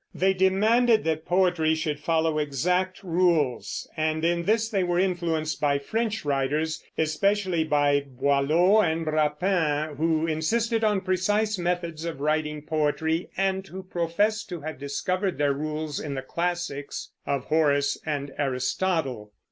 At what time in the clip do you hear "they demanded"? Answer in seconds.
0.15-1.03